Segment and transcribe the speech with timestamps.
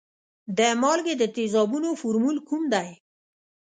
[0.57, 2.89] د مالګې د تیزابونو فورمول کوم دی؟